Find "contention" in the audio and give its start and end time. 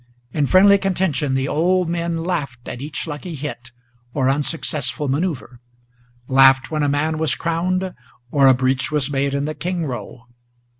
0.79-1.35